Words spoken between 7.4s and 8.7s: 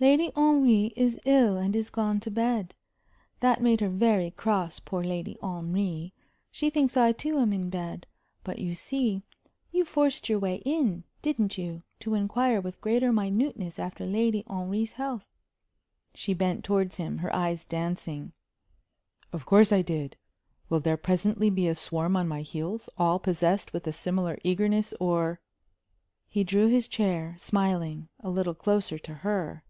am in bed. But